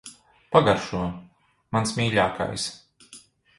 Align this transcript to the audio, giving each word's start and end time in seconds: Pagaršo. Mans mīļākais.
Pagaršo. 0.55 1.01
Mans 1.77 1.93
mīļākais. 2.01 2.67